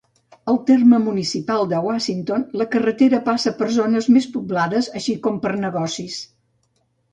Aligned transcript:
Al 0.51 0.55
terme 0.69 0.99
municipal 1.07 1.67
de 1.73 1.81
Washington, 1.87 2.47
la 2.63 2.67
carretera 2.77 3.21
passa 3.29 3.55
per 3.61 3.69
zones 3.77 4.09
més 4.17 4.29
poblades 4.39 4.91
així 5.03 5.19
com 5.29 5.41
per 5.47 5.55
negocis. 5.69 6.21